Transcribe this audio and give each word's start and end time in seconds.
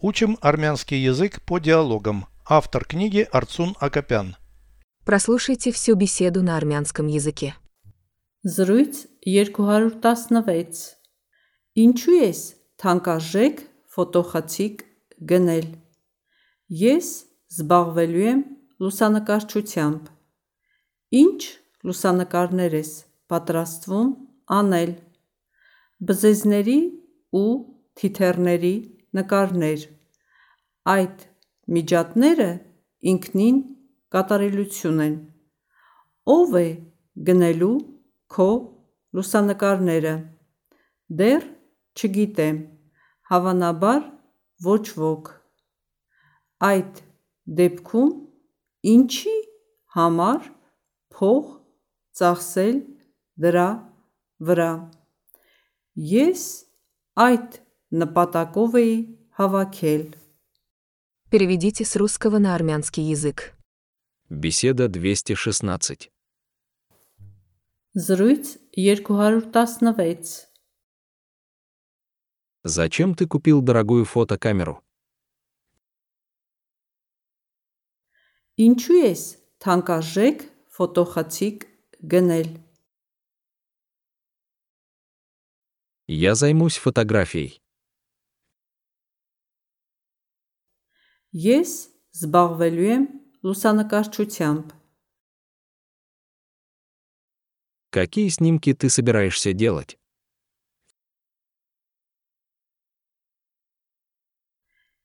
Учим 0.00 0.38
армянский 0.40 0.98
язык 0.98 1.42
по 1.42 1.58
диалогам. 1.58 2.26
Автор 2.46 2.84
книги 2.84 3.26
Арцун 3.32 3.74
Акопян. 3.80 4.36
Прослушайте 5.04 5.72
всю 5.72 5.94
беседу 5.96 6.42
на 6.42 6.56
армянском 6.56 7.06
языке. 7.08 7.54
Զրույց 8.44 9.08
216 9.26 10.98
Ինչու 11.78 12.14
ես 12.22 12.40
թանկարժեք 12.78 13.62
ֆոտոխցիկ 13.94 14.84
գնել 15.30 15.66
Ես 16.70 17.08
զբաղվելու 17.54 18.24
եմ 18.30 18.40
լուսանկարչությամբ 18.78 20.08
Ինչ 21.22 21.40
լուսանկարներ 21.88 22.78
ես 22.78 22.92
պատրաստվում 23.32 24.10
անել 24.58 24.92
Բզեզների 25.98 26.78
ու 27.42 27.50
թիթեռների 27.98 28.74
նկարներ 29.16 29.84
Այդ 30.92 31.24
միջատները 31.76 32.48
ինքնին 33.12 33.58
կատարելություն 34.14 35.02
են 35.04 35.16
Ով 36.34 36.56
է 36.60 36.68
գնելու 37.28 37.74
քո 38.34 38.48
լուսանկարները 39.16 40.14
Դեռ 41.20 41.46
չգիտեմ 41.98 42.58
Հավանաբար 43.32 44.02
ոչ 44.68 44.84
ոք 45.00 45.30
Այդ 46.68 47.02
դեպքում 47.58 48.12
ինչի 48.92 49.36
համար 49.96 50.48
փող 51.14 51.44
ծախսել 52.20 52.78
դրա 53.44 53.68
վրա 54.48 54.72
Ես 56.12 56.44
այդ 57.28 57.58
նպատակով 57.91 58.75
էի 58.81 58.95
հավաքել 59.39 60.03
Переведите 61.33 61.83
с 61.83 61.95
русского 61.95 62.37
на 62.37 62.53
армянский 62.53 63.03
язык. 63.09 63.55
Беседа 64.29 64.87
216. 64.87 66.11
Զրույց 67.95 68.57
216 68.77 70.47
Зачем 72.63 73.15
ты 73.15 73.27
купил 73.27 73.61
дорогую 73.61 74.05
фотокамеру? 74.05 74.83
Ինչու 78.61 78.97
ես 79.01 79.21
թանկարժեք 79.65 80.43
ֆոտոխցիկ 80.77 81.65
գնել 82.13 82.49
Я 86.05 86.35
займусь 86.35 86.77
фотографией. 86.77 87.59
Ես 91.33 91.71
զբաղվելու 92.13 92.87
եմ 92.93 93.05
լուսանկարչությամբ 93.47 94.73
Какие 97.93 98.29
снимки 98.29 98.73
ты 98.73 98.89
собираешься 98.89 99.53
делать? 99.53 99.99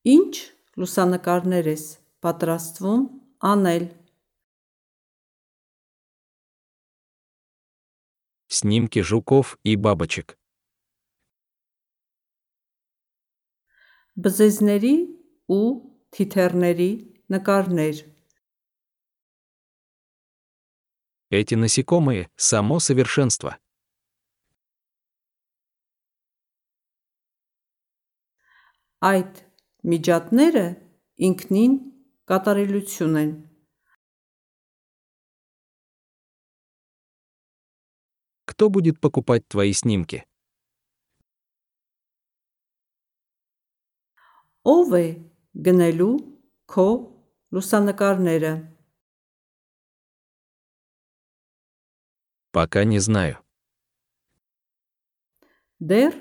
Ինչ 0.00 0.32
լուսանկարներ 0.80 1.66
ես 1.76 1.84
պատրաստվում 2.24 3.02
անել 3.52 3.84
Снимки 8.48 9.00
жуков 9.00 9.58
и 9.62 9.76
бабочек. 9.76 10.40
բզեզների 14.20 14.94
ու 15.56 15.60
թիթեռների 16.14 16.90
նկարներ 17.32 18.06
Эти 21.30 21.54
насекомые — 21.54 22.36
само 22.36 22.80
совершенство. 22.80 23.56
Այդ 29.00 29.38
միջատները 29.86 30.64
ինքնին 31.28 31.76
կատարելություն 32.28 33.16
են 33.22 33.30
Кто 38.50 38.68
будет 38.68 39.00
покупать 39.00 39.48
твои 39.48 39.72
снимки? 39.72 40.26
Ով 44.66 44.92
է 44.92 45.06
գնելու 45.54 46.12
քո 46.70 46.88
լուսանկարները 47.54 48.52
Пока 52.52 52.82
не 52.82 52.98
знаю. 52.98 53.38
Դեռ 55.80 56.16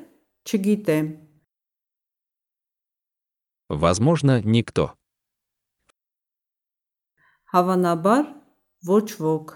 չգիտեմ 0.45 1.07
Возможно, 3.69 4.41
никто. 4.41 4.95
Հավանաբար 7.53 8.23
ոչ 8.85 9.05
ոք 9.25 9.47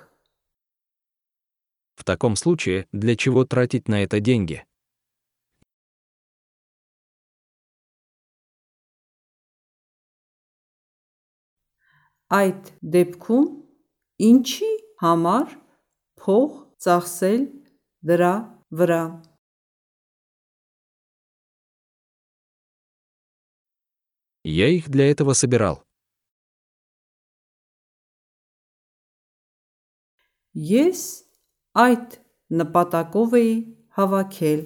В 1.95 2.03
таком 2.03 2.35
случае, 2.35 2.87
для 2.91 3.15
чего 3.15 3.45
тратить 3.45 3.87
на 3.87 4.03
это 4.03 4.19
деньги? 4.19 4.65
Այդ 12.33 12.71
դեպքում 12.95 13.45
ինչի 14.29 14.71
համար 15.03 15.53
փող 16.23 16.49
ծախսել 16.85 17.45
դրա 18.09 18.33
վրա 18.79 19.03
Я 24.45 24.67
их 24.67 24.89
для 24.89 25.09
этого 25.09 25.33
собирал. 25.33 25.79
Ես 30.53 31.23
այդ 31.73 32.19
նպատակով 32.59 33.37
էի 33.39 33.53
հավաքել 33.97 34.65